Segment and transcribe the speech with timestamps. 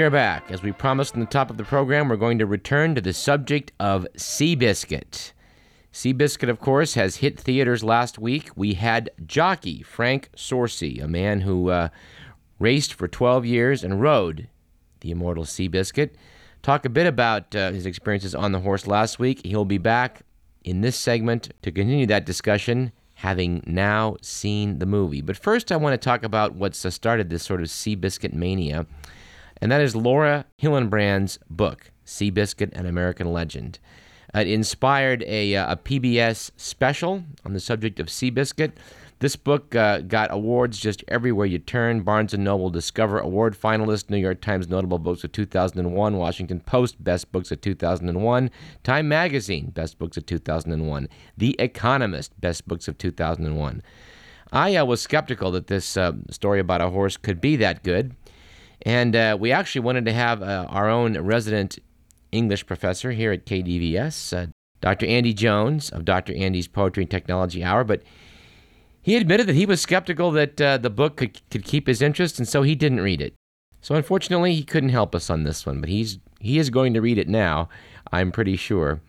[0.00, 0.50] We are back.
[0.50, 3.12] As we promised in the top of the program, we're going to return to the
[3.12, 5.32] subject of Seabiscuit.
[5.92, 8.48] Seabiscuit, of course, has hit theaters last week.
[8.56, 11.90] We had jockey Frank Sorcy, a man who uh,
[12.58, 14.48] raced for 12 years and rode
[15.00, 16.12] the immortal Seabiscuit,
[16.62, 19.44] talk a bit about uh, his experiences on the horse last week.
[19.44, 20.22] He'll be back
[20.64, 25.20] in this segment to continue that discussion, having now seen the movie.
[25.20, 28.86] But first, I want to talk about what's uh, started this sort of Seabiscuit mania
[29.60, 33.78] and that is Laura Hillenbrand's book, Seabiscuit, an American Legend.
[34.34, 38.72] It inspired a, uh, a PBS special on the subject of Seabiscuit.
[39.18, 42.00] This book uh, got awards just everywhere you turn.
[42.00, 47.04] Barnes & Noble Discover Award finalist, New York Times Notable Books of 2001, Washington Post
[47.04, 48.50] Best Books of 2001,
[48.82, 53.82] Time Magazine Best Books of 2001, The Economist Best Books of 2001.
[54.52, 58.16] I uh, was skeptical that this uh, story about a horse could be that good.
[58.82, 61.78] And uh, we actually wanted to have uh, our own resident
[62.32, 64.46] English professor here at KDVS, uh,
[64.80, 65.06] Dr.
[65.06, 66.34] Andy Jones of Dr.
[66.34, 68.02] Andy's Poetry and Technology Hour, but
[69.02, 72.38] he admitted that he was skeptical that uh, the book could, could keep his interest,
[72.38, 73.34] and so he didn't read it.
[73.80, 77.00] So unfortunately, he couldn't help us on this one, but he's he is going to
[77.00, 77.68] read it now,
[78.10, 79.00] I'm pretty sure.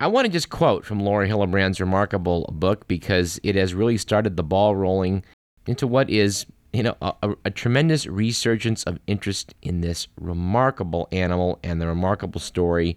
[0.00, 4.36] I want to just quote from Laura Hillenbrand's remarkable book because it has really started
[4.36, 5.24] the ball rolling
[5.66, 11.58] into what is you know, a, a, tremendous resurgence of interest in this remarkable animal
[11.62, 12.96] and the remarkable story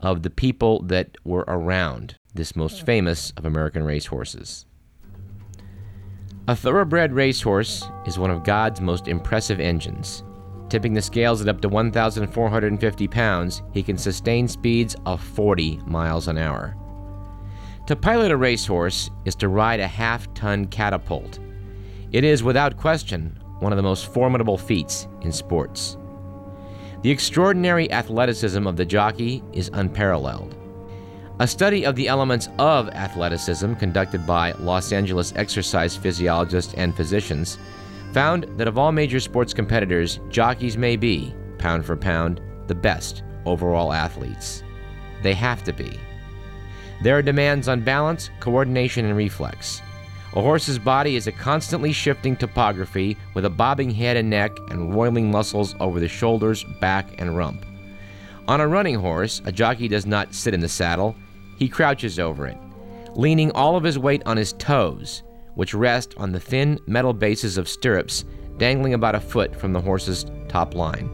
[0.00, 4.66] of the people that were around this most famous of American racehorses.
[6.46, 10.22] A thoroughbred racehorse is one of God's most impressive engines.
[10.68, 16.28] Tipping the scales at up to 1,450 pounds, he can sustain speeds of 40 miles
[16.28, 16.76] an hour.
[17.86, 21.38] To pilot a racehorse is to ride a half ton catapult
[22.14, 25.96] it is, without question, one of the most formidable feats in sports.
[27.02, 30.54] The extraordinary athleticism of the jockey is unparalleled.
[31.40, 37.58] A study of the elements of athleticism conducted by Los Angeles exercise physiologists and physicians
[38.12, 43.24] found that of all major sports competitors, jockeys may be, pound for pound, the best
[43.44, 44.62] overall athletes.
[45.24, 45.98] They have to be.
[47.02, 49.82] There are demands on balance, coordination, and reflex.
[50.34, 54.92] A horse's body is a constantly shifting topography with a bobbing head and neck and
[54.92, 57.64] roiling muscles over the shoulders, back, and rump.
[58.48, 61.14] On a running horse, a jockey does not sit in the saddle,
[61.56, 62.58] he crouches over it,
[63.14, 65.22] leaning all of his weight on his toes,
[65.54, 68.24] which rest on the thin metal bases of stirrups
[68.56, 71.06] dangling about a foot from the horse's top line.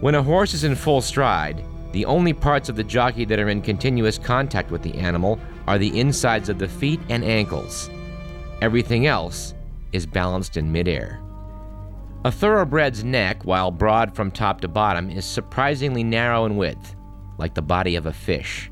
[0.00, 1.62] When a horse is in full stride,
[1.92, 5.76] the only parts of the jockey that are in continuous contact with the animal are
[5.76, 7.90] the insides of the feet and ankles.
[8.62, 9.54] Everything else
[9.92, 11.20] is balanced in midair.
[12.24, 16.96] A thoroughbred's neck, while broad from top to bottom, is surprisingly narrow in width,
[17.38, 18.70] like the body of a fish.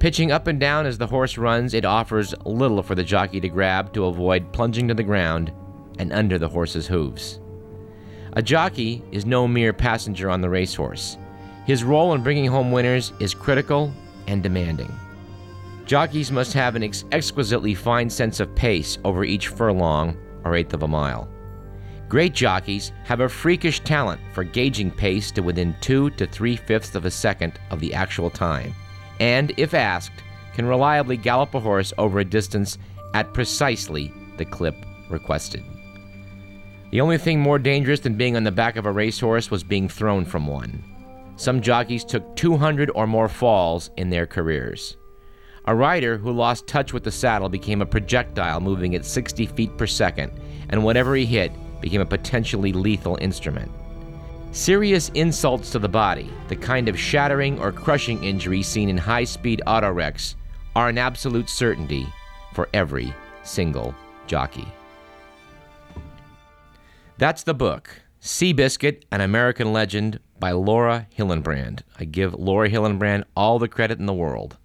[0.00, 3.48] Pitching up and down as the horse runs, it offers little for the jockey to
[3.48, 5.52] grab to avoid plunging to the ground
[5.98, 7.40] and under the horse's hooves.
[8.34, 11.16] A jockey is no mere passenger on the racehorse.
[11.66, 13.92] His role in bringing home winners is critical
[14.26, 14.92] and demanding.
[15.88, 20.74] Jockeys must have an ex- exquisitely fine sense of pace over each furlong or eighth
[20.74, 21.30] of a mile.
[22.10, 26.94] Great jockeys have a freakish talent for gauging pace to within two to three fifths
[26.94, 28.74] of a second of the actual time,
[29.18, 30.22] and, if asked,
[30.52, 32.76] can reliably gallop a horse over a distance
[33.14, 34.76] at precisely the clip
[35.08, 35.64] requested.
[36.90, 39.88] The only thing more dangerous than being on the back of a racehorse was being
[39.88, 40.84] thrown from one.
[41.36, 44.98] Some jockeys took 200 or more falls in their careers.
[45.68, 49.76] A rider who lost touch with the saddle became a projectile moving at 60 feet
[49.76, 50.32] per second,
[50.70, 53.70] and whatever he hit became a potentially lethal instrument.
[54.52, 59.24] Serious insults to the body, the kind of shattering or crushing injury seen in high
[59.24, 60.36] speed auto wrecks,
[60.74, 62.06] are an absolute certainty
[62.54, 63.12] for every
[63.42, 63.94] single
[64.26, 64.66] jockey.
[67.18, 67.90] That's the book,
[68.22, 71.80] Seabiscuit, an American Legend by Laura Hillenbrand.
[72.00, 74.56] I give Laura Hillenbrand all the credit in the world.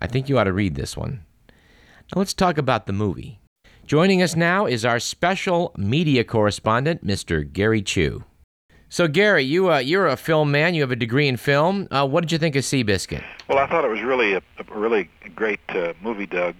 [0.00, 1.24] I think you ought to read this one.
[1.48, 3.40] Now let's talk about the movie.
[3.86, 7.50] Joining us now is our special media correspondent, Mr.
[7.50, 8.24] Gary Chu.
[8.88, 10.74] So, Gary, you uh, you're a film man.
[10.74, 11.86] You have a degree in film.
[11.90, 13.22] Uh, what did you think of Seabiscuit?
[13.48, 16.56] Well, I thought it was really a, a really great uh, movie, Doug.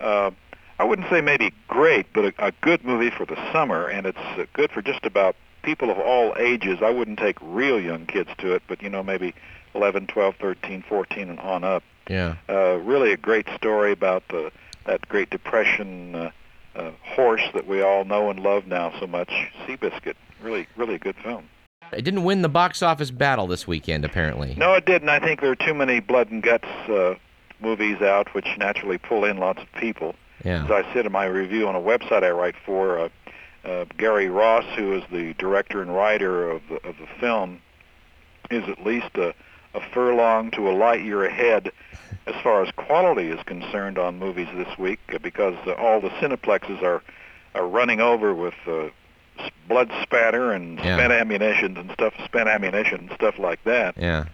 [0.00, 0.30] Uh,
[0.78, 4.18] I wouldn't say maybe great, but a, a good movie for the summer, and it's
[4.18, 6.78] uh, good for just about people of all ages.
[6.82, 9.34] I wouldn't take real young kids to it, but you know maybe
[9.74, 11.82] 11, 12, 13, 14, and on up.
[12.08, 12.36] Yeah.
[12.48, 14.52] Uh, really a great story about the
[14.86, 16.30] that Great Depression uh,
[16.76, 19.30] uh, horse that we all know and love now so much,
[19.66, 20.14] Seabiscuit.
[20.42, 21.48] Really, really a good film.
[21.92, 24.54] It didn't win the box office battle this weekend, apparently.
[24.56, 25.08] No, it didn't.
[25.08, 27.14] I think there are too many blood and guts uh,
[27.60, 30.14] movies out, which naturally pull in lots of people.
[30.44, 30.64] Yeah.
[30.64, 33.08] As I said in my review on a website I write for, uh,
[33.64, 37.60] uh, Gary Ross, who is the director and writer of the, of the film,
[38.50, 39.34] is at least a,
[39.74, 41.70] a furlong to a light year ahead
[42.26, 46.82] as far as quality is concerned on movies this week, because uh, all the cineplexes
[46.82, 47.02] are
[47.54, 48.88] are running over with uh,
[49.68, 50.96] blood spatter and Yeah.
[50.96, 53.94] spent ammunition and stuff, spent ammunition and stuff like that.
[53.96, 54.24] Yeah.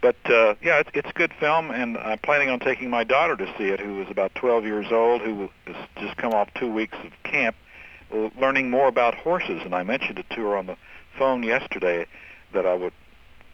[0.00, 3.36] But uh, yeah, it's, it's a good film, and I'm planning on taking my daughter
[3.36, 6.70] to see it, who is about 12 years old, who has just come off two
[6.70, 7.56] weeks of camp,
[8.38, 9.62] learning more about horses.
[9.64, 10.76] And I mentioned it to her on the
[11.18, 12.06] phone yesterday
[12.52, 12.92] that I would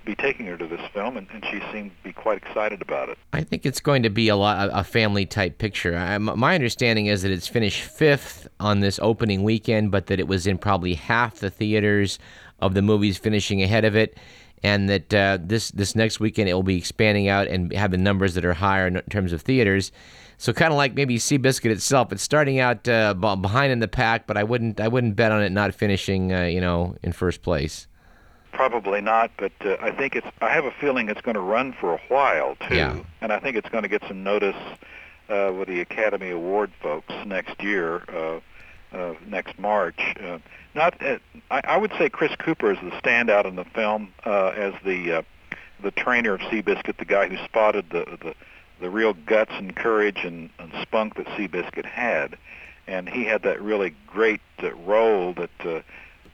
[0.04, 3.08] be taking her to this film, and, and she seemed to be quite excited about
[3.08, 3.18] it.
[3.32, 5.96] I think it's going to be a lot a family type picture.
[5.96, 10.28] I, my understanding is that it's finished fifth on this opening weekend, but that it
[10.28, 12.18] was in probably half the theaters
[12.60, 14.18] of the movies finishing ahead of it,
[14.62, 17.98] and that uh, this this next weekend it will be expanding out and have the
[17.98, 19.92] numbers that are higher in terms of theaters.
[20.38, 24.26] So kind of like maybe Seabiscuit itself, it's starting out uh, behind in the pack,
[24.26, 27.42] but I wouldn't I wouldn't bet on it not finishing uh, you know in first
[27.42, 27.86] place.
[28.68, 30.26] Probably not, but uh, I think it's.
[30.42, 32.98] I have a feeling it's going to run for a while too, Yeah.
[33.22, 34.54] and I think it's going to get some notice
[35.30, 38.40] uh, with the Academy Award folks next year, uh,
[38.94, 39.98] uh, next March.
[40.22, 40.40] Uh,
[40.74, 41.16] not, uh,
[41.50, 45.10] I, I would say Chris Cooper is the standout in the film uh, as the
[45.10, 45.22] uh,
[45.82, 48.34] the trainer of Seabiscuit, the guy who spotted the the,
[48.78, 52.36] the real guts and courage and, and spunk that Seabiscuit had,
[52.86, 55.50] and he had that really great uh, role that.
[55.64, 55.80] Uh,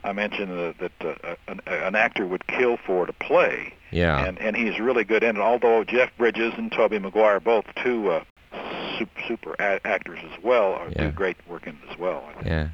[0.07, 0.91] I mentioned uh, that
[1.23, 4.25] uh, an, an actor would kill for to play, Yeah.
[4.25, 5.39] and and he's really good in it.
[5.41, 8.23] Although Jeff Bridges and Tobey Maguire, both two uh,
[8.97, 11.05] super, super a- actors as well, are, Yeah.
[11.07, 12.23] do great work in it as well.
[12.29, 12.45] I think.
[12.47, 12.67] Yeah.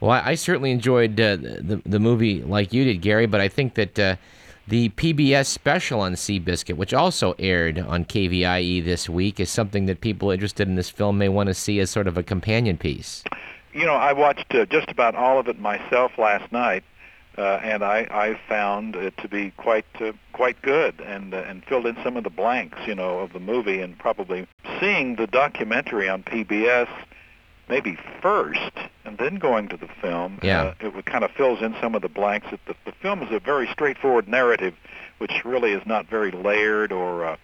[0.00, 3.26] Well, I, I certainly enjoyed uh, the the movie like you did, Gary.
[3.26, 4.16] But I think that uh,
[4.66, 10.00] the PBS special on Seabiscuit, which also aired on KVIE this week, is something that
[10.00, 13.22] people interested in this film may want to see as sort of a companion piece.
[13.72, 16.82] You know, I watched uh, just about all of it myself last night,
[17.38, 21.64] uh, and I, I found it to be quite uh, quite good, and uh, and
[21.64, 24.46] filled in some of the blanks, you know, of the movie, and probably
[24.80, 26.88] seeing the documentary on PBS
[27.70, 28.72] maybe first,
[29.04, 30.40] and then going to the film.
[30.42, 30.74] Yeah.
[30.82, 32.48] uh, it kind of fills in some of the blanks.
[32.50, 34.74] That the, the film is a very straightforward narrative,
[35.18, 37.36] which really is not very layered or uh,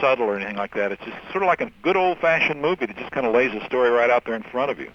[0.00, 0.92] subtle or anything like that.
[0.92, 3.64] It's just sort of like a good old-fashioned movie that just kind of lays a
[3.66, 4.90] story right out there in front of you.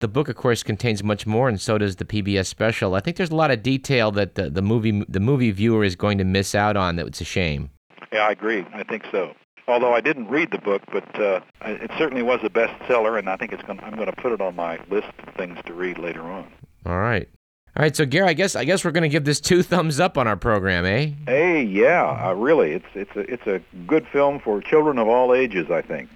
[0.00, 2.94] The book, of course, contains much more, and so does the PBS special.
[2.94, 5.96] I think there's a lot of detail that the, the movie the movie viewer is
[5.96, 6.94] going to miss out on.
[6.96, 7.70] That it's a shame.
[8.12, 8.64] Yeah, I agree.
[8.72, 9.34] I think so.
[9.66, 13.36] Although I didn't read the book, but uh, it certainly was a bestseller, and I
[13.36, 13.80] think it's going.
[13.80, 16.46] I'm going to put it on my list of things to read later on.
[16.86, 17.28] All right.
[17.76, 19.98] All right, so Gary, I guess I guess we're going to give this two thumbs
[19.98, 21.10] up on our program, eh?
[21.26, 25.34] Hey, yeah, uh, really, it's it's a it's a good film for children of all
[25.34, 25.72] ages.
[25.72, 26.08] I think.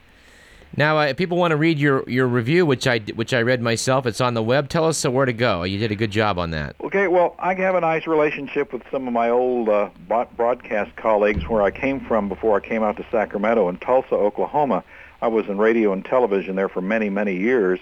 [0.76, 3.60] Now, uh, if people want to read your, your review, which I which I read
[3.60, 4.70] myself, it's on the web.
[4.70, 5.64] Tell us where to go.
[5.64, 6.76] You did a good job on that.
[6.80, 9.90] Okay, well, I have a nice relationship with some of my old uh,
[10.36, 14.82] broadcast colleagues where I came from before I came out to Sacramento in Tulsa, Oklahoma.
[15.20, 17.78] I was in radio and television there for many, many years,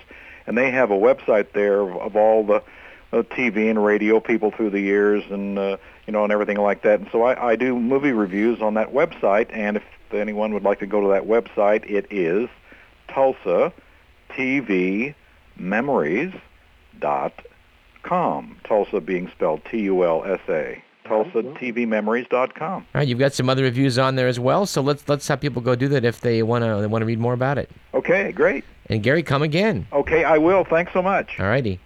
[0.46, 2.62] and they have a website there of, of all the
[3.12, 5.76] uh, TV and radio people through the years, and uh,
[6.08, 6.98] you know, and everything like that.
[6.98, 9.46] And so I, I do movie reviews on that website.
[9.52, 12.48] And if anyone would like to go to that website, it is
[13.12, 13.72] Tulsa
[14.30, 15.14] TV
[15.56, 16.32] Memories
[16.98, 17.32] dot
[18.02, 18.56] com.
[18.64, 20.82] Tulsa being spelled T-U-L-S-A.
[21.06, 22.72] TulsaTVMemories.com.
[22.72, 24.64] All right, you've got some other reviews on there as well.
[24.64, 27.06] So let's let's have people go do that if they want to they want to
[27.06, 27.68] read more about it.
[27.94, 28.64] Okay, great.
[28.86, 29.86] And Gary, come again.
[29.92, 30.64] Okay, I will.
[30.64, 31.40] Thanks so much.
[31.40, 31.80] All righty.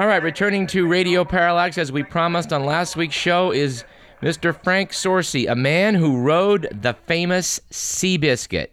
[0.00, 3.84] All right, returning to Radio Parallax as we promised on last week's show is
[4.22, 4.58] Mr.
[4.64, 8.68] Frank Sorcy, a man who rode the famous Seabiscuit.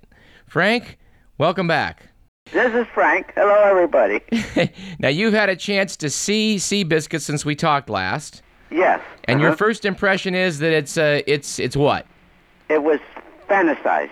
[0.45, 0.97] Frank,
[1.37, 2.03] welcome back.
[2.53, 3.33] This is Frank.
[3.35, 4.21] Hello, everybody.
[4.99, 8.41] now you've had a chance to see Seabiscuit since we talked last,
[8.71, 9.01] Yes.
[9.25, 9.57] and your uh-huh.
[9.57, 12.07] first impression is that it's uh, it's it's what?
[12.69, 13.01] It was
[13.49, 14.11] fantasized,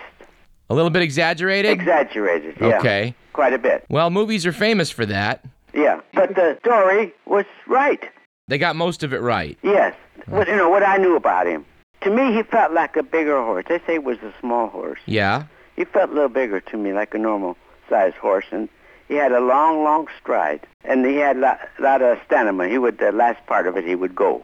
[0.70, 1.72] A little bit exaggerated.
[1.72, 2.58] exaggerated.
[2.60, 2.78] Yeah.
[2.78, 3.16] Okay.
[3.32, 3.86] Quite a bit.
[3.88, 5.46] Well, movies are famous for that.
[5.76, 6.02] Yeah.
[6.14, 8.04] But the story was right.
[8.48, 9.58] They got most of it right.
[9.64, 9.94] Yes.
[10.28, 11.66] What you know what I knew about him.
[12.02, 13.66] To me, he felt like a bigger horse.
[13.68, 15.00] They say he was a small horse.
[15.06, 15.46] Yeah.
[15.76, 17.58] He felt a little bigger to me, like a normal
[17.90, 18.70] sized horse, and
[19.08, 22.68] he had a long, long stride, and he had a lot, lot of stamina.
[22.70, 24.44] He would the last part of it he would go.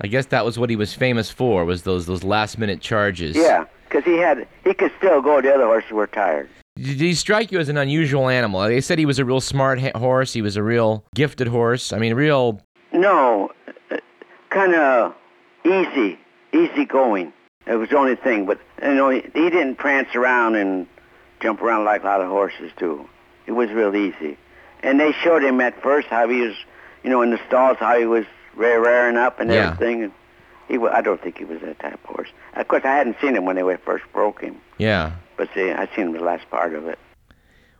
[0.00, 3.36] I guess that was what he was famous for was those those last minute charges.
[3.36, 5.40] Yeah, because he had he could still go.
[5.40, 6.48] The other horses were tired.
[6.76, 8.60] Did he strike you as an unusual animal?
[8.62, 10.32] They said he was a real smart ha- horse.
[10.32, 11.92] He was a real gifted horse.
[11.92, 12.60] I mean, real.
[12.92, 13.50] No,
[14.50, 15.14] kind of
[15.64, 16.18] easy,
[16.52, 17.32] easy going.
[17.66, 18.46] It was the only thing.
[18.46, 20.86] But you know, he, he didn't prance around and
[21.40, 23.08] jump around like a lot of horses do.
[23.46, 24.38] It was real easy.
[24.82, 26.56] And they showed him at first how he was,
[27.04, 28.24] you know, in the stalls, how he was
[28.56, 29.72] rearing up and Yeah.
[29.72, 30.04] everything.
[30.04, 30.12] And
[30.68, 32.28] he, I don't think he was that type of horse.
[32.54, 35.12] Of course, I hadn't seen him when they first broke him, Yeah.
[35.42, 37.00] But see, I seen the last part of it.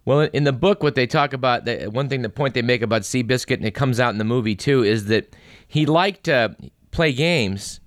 [0.05, 2.83] Well, in the book, what they talk about, the, one thing, the point they make
[2.83, 5.37] about Seabiscuit, and it comes out in the movie too, is that
[5.69, 6.57] he liked to
[6.91, 7.79] play games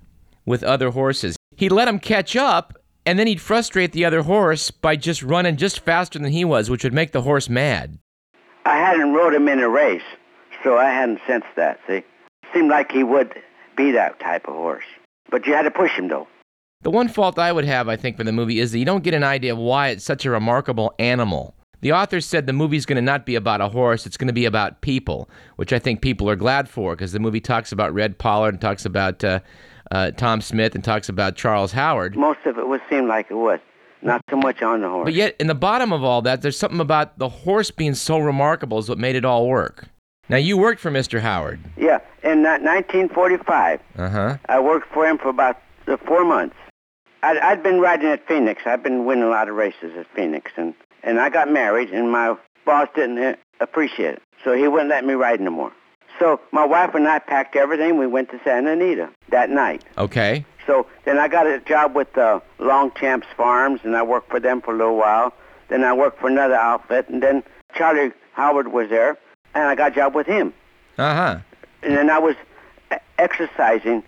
[0.45, 1.35] with other horses.
[1.57, 5.57] He'd let them catch up, and then he'd frustrate the other horse by just running
[5.57, 7.99] just faster than he was, which would make the horse mad.
[8.63, 10.07] I hadn't rode him in a race,
[10.63, 12.01] so I hadn't sensed that, see.
[12.53, 13.35] Seemed like he would
[13.75, 14.85] be that type of horse.
[15.29, 16.29] But you had to push him, though.
[16.85, 19.03] The one fault I would have, I think, for the movie is that you don't
[19.03, 21.55] get an idea of why it's such a remarkable animal.
[21.81, 24.33] The author said the movie's going to not be about a horse, it's going to
[24.33, 27.91] be about people, which I think people are glad for because the movie talks about
[27.91, 29.39] Red Pollard and talks about uh,
[29.89, 32.15] uh, Tom Smith and talks about Charles Howard.
[32.15, 33.59] Most of it would seem like it was.
[34.03, 35.05] Not so much on the horse.
[35.05, 38.19] But yet, in the bottom of all that, there's something about the horse being so
[38.19, 39.87] remarkable is what made it all work.
[40.29, 41.19] Now, you worked for Mr.
[41.19, 41.59] Howard.
[41.77, 44.37] Yeah, in uh, 1945, Uh huh.
[44.47, 46.55] I worked for him for about uh, four months.
[47.25, 48.61] I'd, I'd been riding at Phoenix.
[48.65, 52.11] I'd been winning a lot of races at Phoenix, and and I got married, and
[52.11, 55.71] my boss didn't uh, appreciate it, so he wouldn't let me ride no more.
[56.19, 57.97] So my wife and I packed everything.
[57.97, 59.83] We went to Santa Anita that night.
[59.97, 60.45] Okay.
[60.65, 64.61] So then I got a job with uh, Longchamps Farms, and I worked for them
[64.61, 65.33] for a little while.
[65.67, 69.17] Then I worked for another outfit, and then Charlie Howard was there,
[69.53, 70.53] and I got a job with him.
[70.97, 71.39] Uh huh.
[71.83, 72.35] And then I was
[72.91, 74.03] e- exercising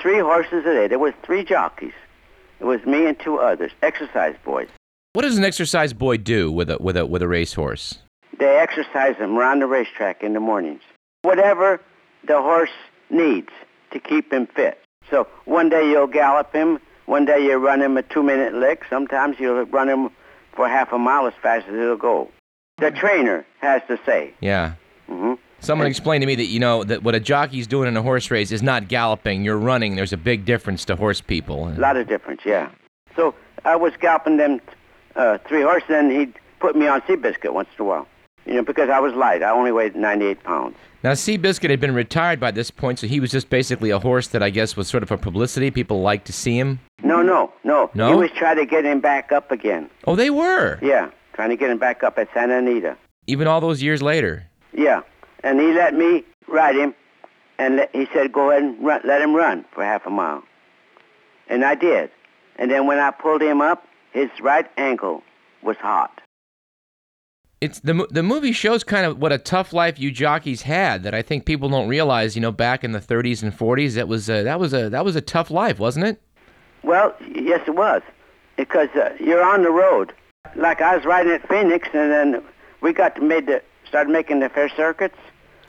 [0.00, 0.86] three horses a day.
[0.88, 1.92] There was three jockeys.
[2.62, 4.68] It was me and two others, exercise boys.
[5.14, 7.98] What does an exercise boy do with a with a with a racehorse?
[8.38, 10.82] They exercise them around the racetrack in the mornings.
[11.22, 11.80] Whatever
[12.24, 12.70] the horse
[13.10, 13.48] needs
[13.90, 14.80] to keep him fit.
[15.10, 18.84] So one day you'll gallop him, one day you run him a two-minute lick.
[18.88, 20.10] Sometimes you'll run him
[20.54, 22.30] for half a mile as fast as he'll go.
[22.78, 24.34] The trainer has to say.
[24.40, 24.74] Yeah.
[25.08, 28.02] hmm Someone explained to me that you know that what a jockey's doing in a
[28.02, 29.44] horse race is not galloping.
[29.44, 29.94] You're running.
[29.94, 31.68] There's a big difference to horse people.
[31.68, 32.68] A lot of difference, yeah.
[33.14, 33.32] So
[33.64, 34.60] I was galloping them
[35.14, 38.08] uh, three horses, and he'd put me on Seabiscuit once in a while.
[38.44, 39.44] You know, because I was light.
[39.44, 40.76] I only weighed 98 pounds.
[41.04, 44.26] Now, Seabiscuit had been retired by this point, so he was just basically a horse
[44.28, 45.70] that I guess was sort of a publicity.
[45.70, 46.80] People liked to see him.
[47.04, 47.88] No, no, no.
[47.94, 48.08] No?
[48.08, 49.88] He was trying to get him back up again.
[50.08, 50.80] Oh, they were.
[50.82, 52.96] Yeah, trying to get him back up at Santa Anita.
[53.28, 54.44] Even all those years later.
[54.72, 55.02] Yeah,
[55.42, 56.94] and he let me ride him,
[57.58, 60.42] and let, he said, go ahead and run, let him run for half a mile.
[61.48, 62.10] And I did.
[62.56, 65.22] And then when I pulled him up, his right ankle
[65.62, 66.20] was hot.
[67.60, 71.14] It's the the movie shows kind of what a tough life you jockeys had that
[71.14, 72.34] I think people don't realize.
[72.34, 75.04] You know, back in the 30s and 40s, that was a, that was a that
[75.04, 76.20] was a tough life, wasn't it?
[76.82, 78.02] Well, yes, it was,
[78.56, 80.12] because uh, you're on the road.
[80.56, 82.42] Like I was riding at Phoenix, and then
[82.80, 85.18] we got to made the started making the fair circuits,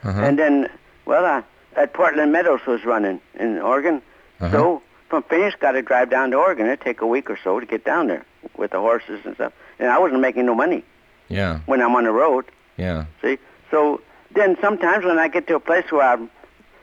[0.03, 0.21] Uh-huh.
[0.21, 0.69] and then
[1.05, 1.41] well, uh,
[1.75, 4.01] at Portland Meadows was running in Oregon.
[4.39, 4.51] Uh-huh.
[4.51, 6.65] So from Phoenix, got to drive down to Oregon.
[6.67, 8.25] It'd take a week or so to get down there
[8.57, 9.53] with the horses and stuff.
[9.79, 10.83] And I wasn't making no money
[11.29, 12.45] Yeah, when I'm on the road.
[12.77, 13.05] yeah.
[13.21, 13.37] See,
[13.71, 14.01] so
[14.35, 16.29] then sometimes when I get to a place where I'm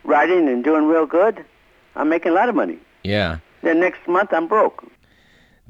[0.05, 1.45] riding and doing real good,
[1.97, 2.79] I'm making a lot of money.
[3.05, 3.39] Yeah.
[3.63, 4.85] Then next month I'm broke.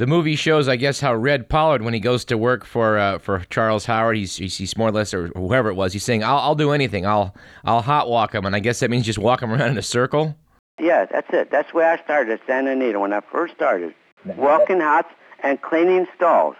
[0.01, 3.19] The movie shows, I guess, how Red Pollard, when he goes to work for uh,
[3.19, 6.25] for Charles Howard, he's, he's he's more or less, or whoever it was, he's saying,
[6.25, 7.05] "I'll I'll do anything.
[7.05, 7.35] I'll
[7.67, 9.83] I'll hot walk him," and I guess that means just walk him around in a
[9.83, 10.35] circle.
[10.81, 11.51] Yeah, that's it.
[11.51, 13.95] That's where I started at Santa Anita when I first started.
[14.25, 15.11] Walking hots
[15.43, 16.57] and cleaning stalls.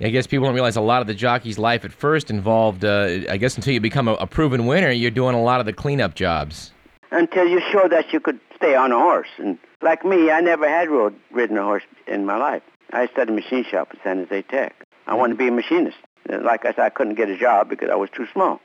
[0.00, 2.84] I guess people don't realize a lot of the jockey's life at first involved.
[2.84, 5.66] Uh, I guess until you become a, a proven winner, you're doing a lot of
[5.66, 6.72] the cleanup jobs.
[7.10, 9.28] Until you show that you could stay on a horse.
[9.38, 12.62] And like me, I never had rode ridden a horse in my life.
[12.92, 14.74] I studied machine shop at San Jose Tech.
[15.06, 15.98] I wanted to be a machinist.
[16.28, 18.60] And Like I said, I couldn't get a job because I was too small.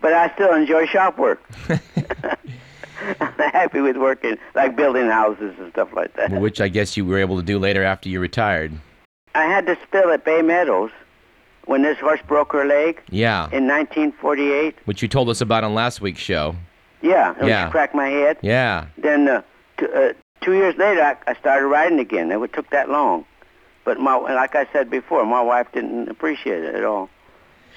[0.00, 1.42] But I still enjoy shop work.
[3.20, 6.32] I'm happy with working, like building houses and stuff like that.
[6.40, 8.72] which I guess you were able to do later after you retired.
[9.34, 10.90] I had to spill at Bay Meadows
[11.66, 14.74] when this horse broke her leg Yeah, in 1948.
[14.86, 16.56] which you told us about on last week's show.
[17.02, 17.70] Yeah, it Yeah.
[17.70, 18.38] cracked my head.
[18.42, 19.42] Yeah, Then uh,
[19.78, 22.30] t- uh, two years later, I, I started riding again.
[22.30, 23.24] It took that long,
[23.84, 27.08] but my like I said before, my wife didn't appreciate it at all.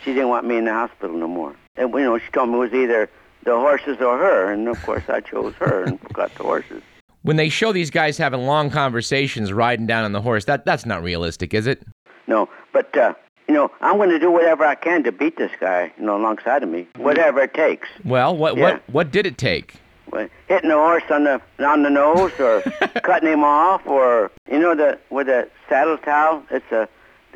[0.04, 1.56] she didn't want me in the hospital no more.
[1.78, 3.10] And you know, she told me it was either
[3.44, 6.82] the horses or her, and of course I chose her and got the horses.
[7.24, 10.86] When they show these guys having long conversations riding down on the horse, that that's
[10.88, 11.84] not realistic, is it?
[12.28, 13.14] No, but uh,
[13.52, 16.16] you know, I'm going to do whatever I can to beat this guy, you know,
[16.16, 17.90] alongside of me, whatever it takes.
[18.06, 18.64] Well, what Yeah.
[18.64, 19.74] what what did it take?
[20.10, 22.62] Well, Hitting the horse on the on the nose, or
[23.04, 26.44] cutting him off, or you know the with the saddle towel.
[26.50, 26.88] It's a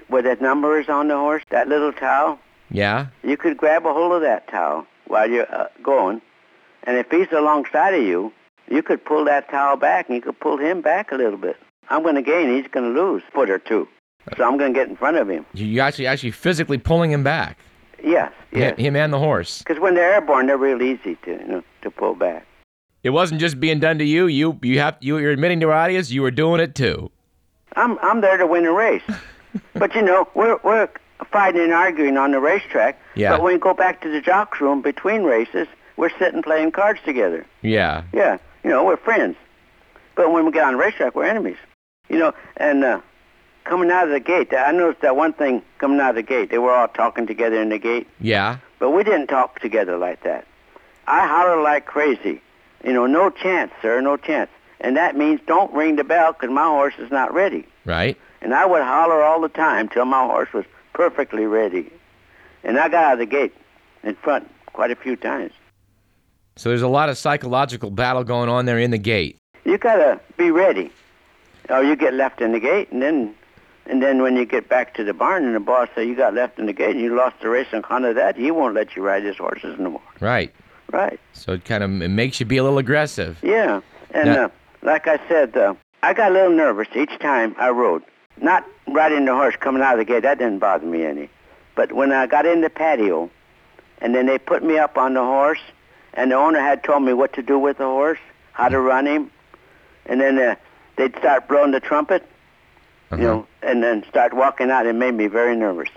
[0.07, 1.43] where that number is on the horse.
[1.49, 2.39] That little towel.
[2.71, 3.07] Yeah.
[3.23, 6.21] You could grab a hold of that towel while you're uh, going,
[6.83, 8.31] and if he's alongside of you,
[8.69, 11.57] you could pull that towel back, and you could pull him back a little bit.
[11.89, 12.49] I'm going to gain.
[12.55, 13.87] He's going to lose a foot or two.
[14.37, 15.45] So I'm going to get in front of him.
[15.53, 17.59] You actually actually physically pulling him back.
[18.03, 18.77] Yes, yes.
[18.77, 19.59] Him, him and the horse.
[19.59, 22.45] Because when they're airborne, they're real easy to you know to pull back.
[23.03, 24.27] It wasn't just being done to you.
[24.27, 27.11] You you have you you're admitting to our audience you were doing it too.
[27.75, 29.03] I'm I'm there to win a race.
[29.73, 30.89] but you know, we're we're
[31.31, 32.99] fighting and arguing on the racetrack.
[33.15, 33.31] Yeah.
[33.31, 35.67] But when we go back to the jock's room between races,
[35.97, 37.45] we're sitting playing cards together.
[37.61, 38.03] Yeah.
[38.13, 38.37] Yeah.
[38.63, 39.35] You know, we're friends.
[40.15, 41.57] But when we get on the racetrack, we're enemies.
[42.09, 43.01] You know, and uh,
[43.65, 46.49] coming out of the gate, I noticed that one thing coming out of the gate.
[46.49, 48.57] They were all talking together in the gate, Yeah.
[48.79, 50.45] but we didn't talk together like that.
[51.07, 52.41] I holler like crazy.
[52.83, 54.49] You know, no chance, sir, no chance.
[54.79, 57.65] And that means don't ring the bell because my horse is not ready.
[57.85, 58.17] Right.
[58.41, 61.91] And I would holler all the time till my horse was perfectly ready.
[62.63, 63.53] And I got out of the gate
[64.03, 65.51] in front quite a few times.
[66.55, 69.37] So there's a lot of psychological battle going on there in the gate.
[69.65, 70.91] You gotta be ready.
[71.69, 73.33] Or you get left in the gate and then
[73.85, 76.33] and then when you get back to the barn and the boss say you got
[76.33, 78.73] left in the gate and you lost the race on account of that, he won't
[78.75, 80.01] let you ride his horses no more.
[80.19, 80.53] Right.
[80.91, 81.19] Right.
[81.33, 83.37] So it kind of it makes you be a little aggressive.
[83.41, 83.81] Yeah.
[84.11, 84.49] And Now- uh,
[84.83, 88.03] like I said, uh, I got a little nervous each time I rode.
[88.39, 91.29] Not riding the horse coming out of the gate, that didn't bother me any.
[91.73, 93.29] But when I got in the patio,
[93.99, 95.59] and then they put me up on the horse,
[96.13, 98.19] and the owner had told me what to do with the horse,
[98.53, 99.31] how to run him,
[100.05, 100.55] and then uh,
[100.97, 102.27] they'd start blowing the trumpet,
[103.15, 103.21] Uh-huh.
[103.21, 104.85] you know, and then start walking out.
[104.85, 105.89] It made me very nervous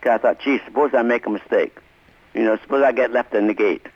[0.00, 1.78] because I thought, gee, suppose I make a mistake.
[2.34, 3.86] You know, suppose I get left in the gate.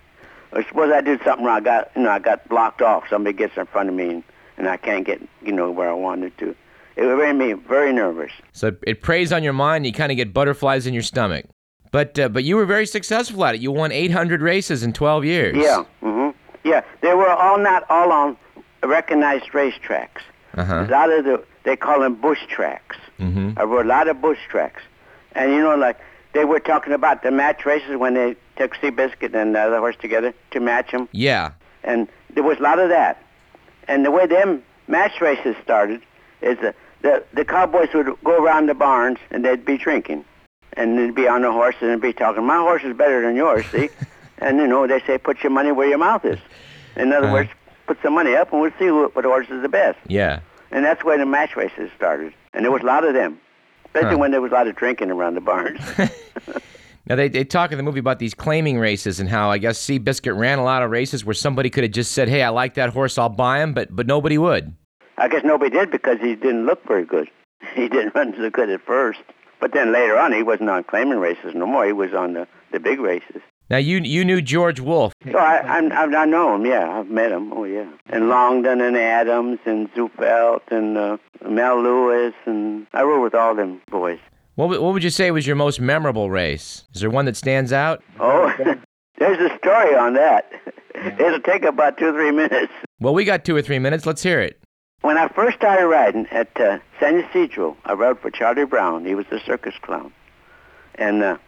[0.53, 1.57] Or suppose I do something wrong.
[1.57, 3.05] I got, you know, I got blocked off.
[3.09, 4.23] Somebody gets in front of me and,
[4.59, 6.55] and I can't get, you know, where I wanted to.
[6.97, 8.33] It made me very nervous.
[8.53, 9.87] So it, preys on your mind.
[9.87, 11.47] You kind of get butterflies in your stomach.
[11.91, 13.61] But uh, but you were very successful at it.
[13.61, 15.57] You won 800 races in 12 years.
[15.57, 16.31] Yeah, hmm
[16.65, 16.83] yeah.
[17.03, 18.37] They were all not all on
[18.83, 20.23] recognized racetracks.
[20.55, 20.87] Uh huh.
[20.89, 22.97] A lot of the they call them bush tracks.
[23.21, 23.59] Mm-hmm.
[23.59, 24.83] I rode a lot of bush tracks,
[25.35, 25.99] and you know, like
[26.33, 29.97] they were talking about the match races when they took Seabiscuit and the other horse
[30.01, 31.53] together to match them, Yeah.
[31.85, 33.23] and there was a lot of that.
[33.89, 36.03] And the way them match races started
[36.41, 40.25] is that the the cowboys would go around the barns and they'd be drinking,
[40.75, 42.45] and they'd be on the horse and they'd be talking.
[42.45, 43.89] My horse is better than yours, see?
[44.39, 46.39] and you know they say put your money where your mouth is.
[46.97, 47.35] In other Uh-huh.
[47.35, 47.51] words,
[47.87, 49.99] put some money up and we'll see what, what horse is the best.
[50.07, 50.41] Yeah.
[50.73, 52.33] And that's where the match races started.
[52.55, 53.39] And there was a lot of them,
[53.87, 54.19] especially Huh.
[54.19, 55.81] when there was a lot of drinking around the barns.
[57.05, 59.77] Now they, they talk in the movie about these claiming races and how I guess
[59.85, 62.75] Seabiscuit ran a lot of races where somebody could have just said, "Hey, I like
[62.75, 64.73] that horse, I'll buy him," but but nobody would.
[65.19, 67.29] I guess nobody did because he didn't look very good.
[67.75, 69.19] He didn't run so good at first.
[69.61, 71.85] But then later on, he wasn't on claiming races no more.
[71.87, 73.43] He was on the, the big races.
[73.71, 75.13] Now you you knew George Woolf.
[75.31, 76.99] So I, I'm, I'm, know him, yeah.
[76.99, 77.91] I've met him, oh, yeah.
[78.11, 81.17] And Longden and Adams and Zufelt and uh,
[81.49, 82.35] Mel Lewis.
[82.45, 84.19] And I rode with all them boys.
[84.57, 86.87] What would- what would you say was your most memorable race?
[86.95, 88.03] Is there one that stands out?
[88.21, 88.53] Oh,
[89.19, 90.51] there's a story on that.
[91.19, 92.73] It'll take about two or three minutes.
[93.01, 94.05] Well, we got two or three minutes.
[94.05, 94.59] Let's hear it.
[95.01, 99.05] When I first started riding at uh, San Ysidro, I rode for Charlie Brown.
[99.07, 100.13] He was the circus clown.
[100.97, 101.39] And uh,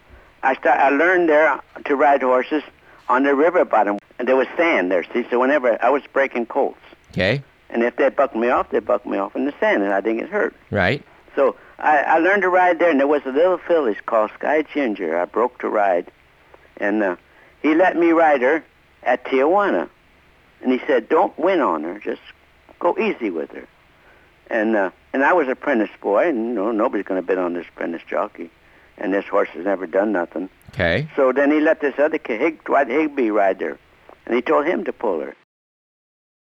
[0.44, 2.62] I, start, I learned there to ride horses
[3.09, 3.98] on the river bottom.
[4.18, 5.26] And there was sand there, see?
[5.30, 6.78] So whenever I was breaking colts.
[7.12, 7.42] Okay.
[7.70, 10.00] And if they bucked me off, they bucked me off in the sand, and I
[10.00, 10.54] didn't get hurt.
[10.70, 11.02] Right.
[11.35, 14.62] So I, I learned to ride there, and there was a little filly called Sky
[14.62, 15.18] Ginger.
[15.18, 16.11] I broke to ride.
[16.76, 17.16] And uh,
[17.62, 18.64] he let me ride her
[19.02, 19.88] at Tijuana.
[20.62, 21.98] And he said, don't win on her.
[21.98, 22.22] Just
[22.78, 23.66] go easy with her.
[24.48, 27.54] And uh, and I was apprentice boy, and you know nobody's going to bet on
[27.54, 28.50] this apprentice jockey.
[28.98, 30.48] And this horse has never done nothing.
[30.70, 31.09] Okay.
[31.16, 33.78] So then he let this other kid, Hig, Dwight Higby, ride there,
[34.26, 35.35] and he told him to pull her.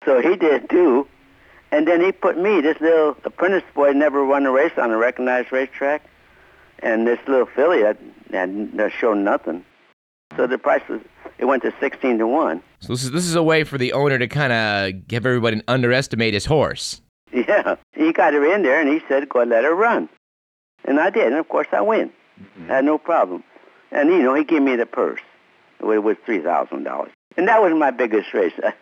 [0.05, 1.07] So he did too,
[1.71, 4.97] and then he put me, this little apprentice boy, never won a race on a
[4.97, 6.03] recognized racetrack,
[6.81, 7.99] and this little filly had,
[8.33, 9.65] had, had shown nothing.
[10.37, 11.01] So the price was,
[11.39, 12.63] it went to sixteen to one.
[12.81, 15.61] So this is this is a way for the owner to kind of have everybody
[15.69, 17.01] underestimate his horse.
[17.35, 20.11] Yeah, he got her in there, and he said, "Go let her run,"
[20.85, 22.13] and I did, and of course I win.
[22.69, 23.43] I had no problem.
[23.91, 25.21] And, you know, he gave me the purse.
[25.81, 27.09] It was $3,000.
[27.37, 28.53] And that was my biggest race.
[28.63, 28.73] Uh,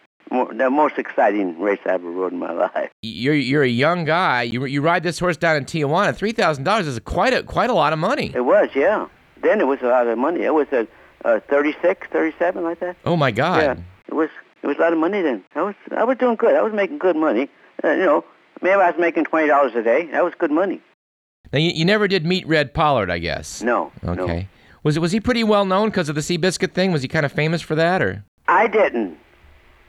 [0.52, 2.90] the most exciting race I ever rode in my life.
[3.02, 4.42] You're you're a young guy.
[4.42, 6.14] You you ride this horse down in Tijuana.
[6.14, 8.32] Three thousand dollars is quite a quite a lot of money.
[8.34, 9.08] It was, yeah.
[9.42, 10.42] Then it was a lot of money.
[10.42, 10.86] It was a,
[11.24, 12.96] a 36, 37, like that.
[13.04, 13.62] Oh my God!
[13.62, 14.28] Yeah, it was
[14.62, 15.42] it was a lot of money then.
[15.54, 16.54] I was I was doing good.
[16.54, 17.48] I was making good money.
[17.82, 18.24] Uh, you know,
[18.62, 20.06] maybe I was making twenty dollars a day.
[20.12, 20.80] That was good money.
[21.52, 23.62] Now you, you never did meet Red Pollard, I guess.
[23.62, 23.92] No.
[24.04, 24.40] Okay.
[24.40, 24.44] No.
[24.82, 26.92] Was was he pretty well known because of the Seabiscuit thing?
[26.92, 28.24] Was he kind of famous for that, or?
[28.48, 29.18] I didn't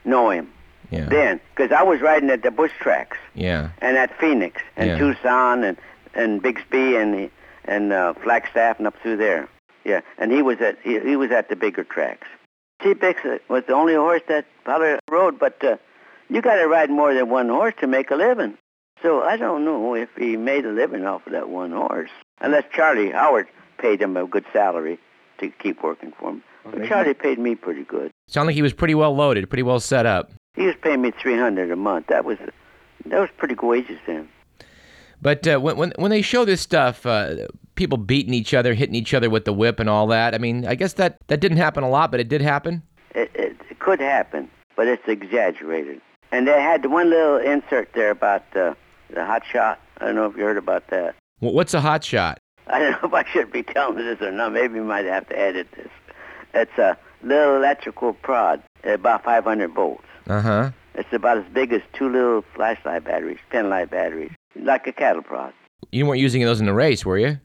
[0.04, 0.52] know him
[0.90, 1.06] Yeah.
[1.06, 3.70] then because I was riding at the bush tracks Yeah.
[3.80, 4.98] and at Phoenix and Yeah.
[4.98, 5.76] Tucson and
[6.14, 7.30] and Bixby and
[7.64, 9.48] and uh, Flagstaff and up through there.
[9.84, 12.28] Yeah, and he was at he, he was at the bigger tracks.
[12.82, 15.76] T-Bix was the only horse that Pollard rode, but uh,
[16.28, 18.58] you got to ride more than one horse to make a living.
[19.02, 22.10] So I don't know if he made a living off of that one horse,
[22.40, 24.98] unless Charlie Howard paid him a good salary
[25.38, 26.42] to keep working for him.
[26.64, 28.12] But Charlie paid me pretty good.
[28.28, 30.30] Sounded like he was pretty well loaded, pretty well set up.
[30.54, 32.06] He was paying me three hundred a month.
[32.06, 34.28] That was that was pretty good wages then.
[35.20, 38.94] But uh, when, when when they show this stuff, uh, people beating each other, hitting
[38.94, 40.34] each other with the whip and all that.
[40.34, 42.82] I mean, I guess that that didn't happen a lot, but it did happen.
[43.16, 46.00] It, it, it could happen, but it's exaggerated.
[46.30, 48.74] And they had one little insert there about uh,
[49.14, 49.80] the hot shot.
[49.98, 51.14] I don't know if you heard about that.
[51.40, 52.38] Wh- What's a hot shot?
[52.68, 54.52] I don't know if I should be telling this or not.
[54.52, 55.88] Maybe we might have to edit this.
[56.54, 60.04] It's a little electrical prod, about 500 volts.
[60.28, 60.70] Uh huh.
[60.94, 65.22] It's about as big as two little flashlight batteries, pen light batteries, like a cattle
[65.22, 65.52] prod.
[65.90, 67.38] You weren't using those in the race, were you?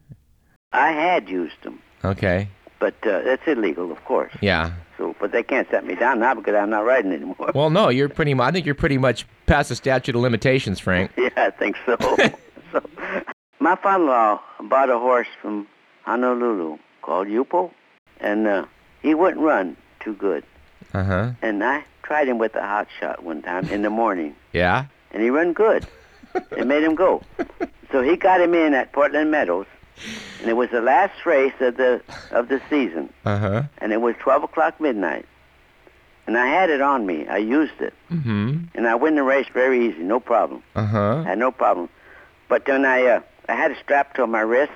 [0.72, 2.48] I had used them, Okay.
[2.80, 4.32] But uh, it's illegal, of course.
[4.40, 4.72] Yeah.
[4.96, 7.52] So, but they can't set me down now because I'm not riding anymore.
[7.54, 8.34] Well, no, you're pretty.
[8.34, 11.10] mu- I think you're pretty much past the statute of limitations, Frank.
[11.16, 11.96] Yeah, I think so.
[12.72, 12.82] so
[13.60, 15.66] my father-in-law bought a horse from
[16.04, 17.70] Honolulu called Yupo,
[18.20, 18.64] and uh,
[19.02, 20.44] he wouldn't run too good.
[20.94, 21.30] Uh huh.
[21.42, 24.86] And I tried him with a hot shot one time in the morning, Yeah.
[25.12, 25.86] and he run good.
[26.56, 27.22] It made him go.
[27.92, 29.66] So he got him in at Portland Meadows,
[30.40, 33.62] and it was the last race of the of the season, Uh huh.
[33.78, 35.26] and it was 12 o'clock midnight.
[36.26, 37.26] And I had it on me.
[37.26, 38.64] I used it, Mm-hmm.
[38.74, 40.62] and I win the race very easy, no problem.
[40.76, 41.16] Uh huh.
[41.24, 41.88] I had no problem.
[42.48, 44.72] But then I uh, I had a strap to my wrist,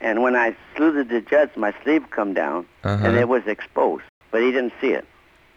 [0.00, 3.06] and when I saluted the judge, my sleeve come down, Uh-huh.
[3.06, 4.04] and it was exposed.
[4.30, 5.06] But he didn't see it.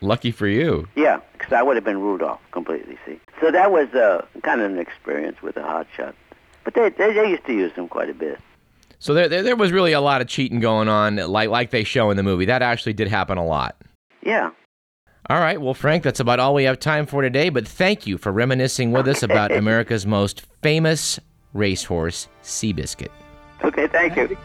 [0.02, 0.88] Lucky for you.
[0.96, 2.98] Yeah, because I would have been ruled off completely.
[3.06, 6.16] See, so that was uh, kind of an experience with a hot shot.
[6.64, 8.40] But they, they they used to use them quite a bit.
[9.00, 11.86] So there, there, there was really a lot of cheating going on, like like they
[11.86, 12.46] show in the movie.
[12.46, 13.78] That actually did happen a lot.
[14.22, 14.52] Yeah.
[15.30, 17.50] All right, well, Frank, that's about all we have time for today.
[17.50, 21.20] But thank you for reminiscing with us about America's most famous
[21.54, 23.10] racehorse, Seabiscuit.
[23.64, 23.88] Okay.
[23.88, 24.38] Thank you.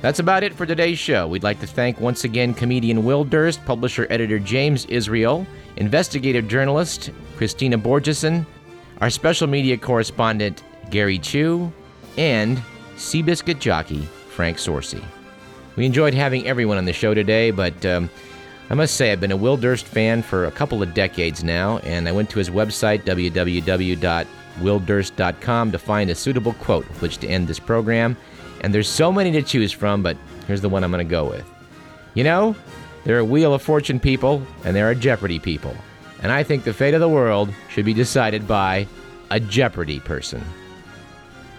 [0.00, 1.26] That's about it for today's show.
[1.26, 5.44] We'd like to thank once again comedian Will Durst, publisher editor James Israel,
[5.78, 8.44] investigative journalist Kristina Borjesson,
[9.00, 11.72] our special media correspondent Gary Chu,
[12.16, 12.60] and
[12.96, 15.04] Seabiscuit jockey Frank Sorcy.
[15.76, 18.10] We enjoyed having everyone on the show today, but um,
[18.70, 21.78] I must say I've been a Will Durst fan for a couple of decades now,
[21.78, 27.28] and I went to his website, www.willdurst.com, to find a suitable quote with which to
[27.28, 28.16] end this program.
[28.60, 30.16] And there's so many to choose from, but
[30.48, 31.48] here's the one I'm going to go with.
[32.14, 32.56] You know,
[33.08, 35.74] there are Wheel of Fortune people, and there are Jeopardy people.
[36.22, 38.86] And I think the fate of the world should be decided by
[39.30, 40.44] a Jeopardy person.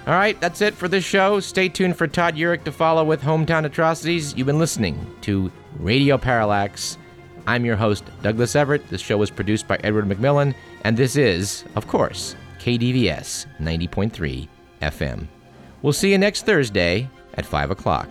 [0.06, 1.40] All right, that's it for this show.
[1.40, 4.36] Stay tuned for Todd Urich to follow with Hometown Atrocities.
[4.36, 7.00] You've been listening to Radio Parallax.
[7.48, 8.88] I'm your host, Douglas Everett.
[8.90, 14.48] This show was produced by Edward McMillan, and this is, of course, KDVS 90.3
[14.84, 15.26] FM.
[15.82, 18.08] We'll see you next Thursday at 5 o'clock.